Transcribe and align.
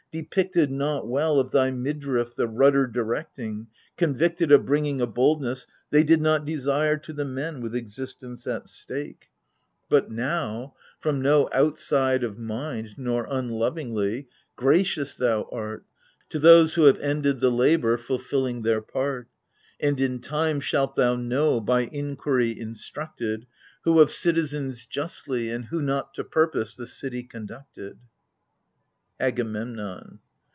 —depicted 0.11 0.69
Not 0.69 1.07
well 1.07 1.39
of 1.39 1.51
thy 1.51 1.71
midriff 1.71 2.35
the 2.35 2.45
rudder 2.45 2.85
directing,— 2.85 3.67
con 3.97 4.13
victed 4.13 4.53
Of 4.53 4.65
bringing 4.65 4.99
a 4.99 5.07
boldness 5.07 5.65
they 5.89 6.03
did 6.03 6.21
not 6.21 6.43
desire 6.43 6.97
to 6.97 7.13
the 7.13 7.23
men 7.23 7.61
with 7.61 7.73
existence 7.73 8.45
at 8.45 8.67
stake. 8.67 9.29
66 9.89 9.89
AGAMEMNON. 9.89 9.89
But 9.89 10.11
now— 10.11 10.75
from 10.99 11.21
no 11.21 11.47
outside 11.53 12.25
of 12.25 12.37
mind, 12.37 12.95
nor 12.97 13.25
unlovingly— 13.29 14.27
gracious 14.57 15.15
thou 15.15 15.47
art 15.49 15.85
To 16.27 16.39
those 16.39 16.73
who 16.73 16.83
have 16.87 16.99
ended 16.99 17.39
the 17.39 17.49
labor, 17.49 17.97
fulfiUing 17.97 18.63
their 18.63 18.81
part; 18.81 19.29
And 19.79 19.97
in 19.97 20.19
time 20.19 20.59
shalt 20.59 20.95
thou 20.97 21.15
know, 21.15 21.61
by 21.61 21.83
inquiry 21.83 22.59
instructed, 22.59 23.45
Who 23.85 24.01
of 24.01 24.11
citizens 24.11 24.85
justly, 24.85 25.49
and 25.49 25.67
who 25.67 25.81
not 25.81 26.13
to 26.15 26.25
purpose, 26.25 26.75
the 26.75 26.85
city 26.87 27.23
conducted. 27.23 27.97
AGAMEMNON. 29.21 30.17